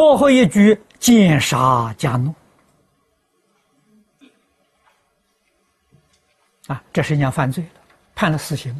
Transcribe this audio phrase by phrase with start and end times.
[0.00, 2.34] 幕后一句奸杀加怒，
[6.68, 7.80] 啊，这是人家犯罪了，
[8.14, 8.74] 判了死刑。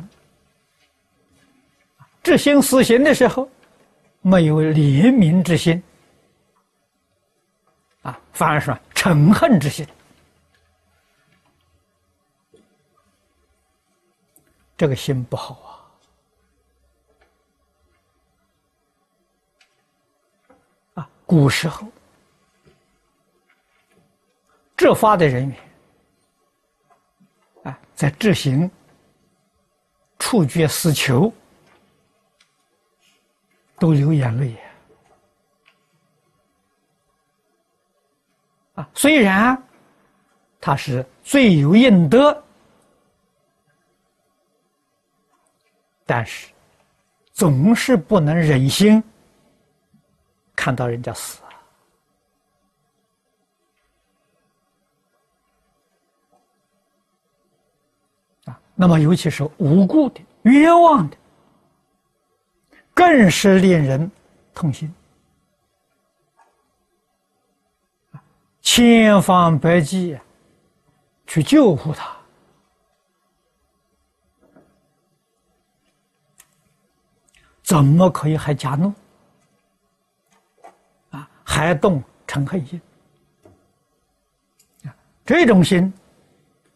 [2.23, 3.47] 执行死刑的时候，
[4.23, 5.83] 没有怜悯之心，
[8.01, 9.87] 啊，反而是嗔恨之心。
[14.75, 15.70] 这个心不好啊！
[21.31, 21.87] 古时候
[24.77, 25.57] 执法的人员
[27.63, 28.69] 啊，在执行
[30.19, 31.33] 处决死囚，
[33.79, 34.57] 都流眼泪
[38.75, 38.91] 啊！
[38.93, 39.57] 虽然
[40.61, 42.43] 他是罪有应得。
[46.05, 46.49] 但是，
[47.33, 49.01] 总是不能忍心
[50.63, 51.41] 看到人家死
[58.45, 58.53] 啊！
[58.53, 61.17] 啊，那么尤其是无辜的、冤枉的，
[62.93, 64.11] 更是令人
[64.53, 64.95] 痛心
[68.61, 70.21] 千方百计
[71.27, 72.15] 去救护他。
[77.63, 78.93] 怎么可以还加怒？
[81.61, 82.81] 啊，还动嗔恨心？
[84.85, 85.93] 啊，这种心，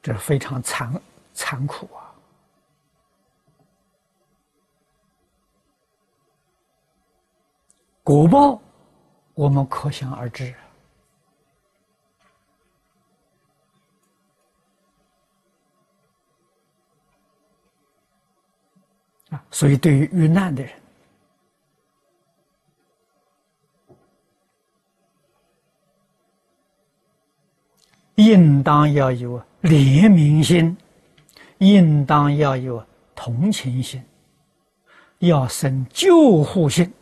[0.03, 1.01] 这是非常残
[1.33, 2.13] 残酷啊！
[8.03, 8.61] 果报，
[9.33, 10.55] 我们可想而知
[19.31, 19.43] 啊！
[19.51, 20.84] 所以，对于遇难的人，
[28.17, 30.77] 应当要有怜悯心，
[31.59, 34.03] 应当要有同情心，
[35.19, 36.93] 要生救护心，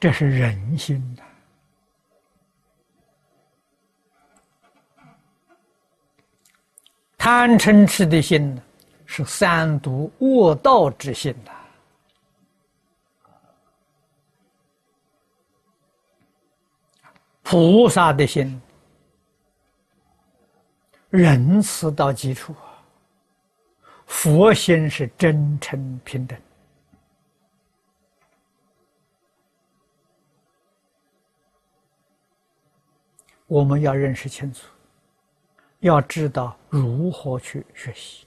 [0.00, 1.22] 这是人心呐。
[7.16, 8.62] 贪嗔痴的心呢，
[9.06, 11.52] 是三毒恶道之心呐。
[17.44, 18.60] 菩萨的心，
[21.10, 22.82] 仁慈到极处啊！
[24.06, 26.40] 佛心是真诚平等。
[33.46, 34.66] 我们要认识清楚，
[35.80, 38.26] 要知道如何去学习。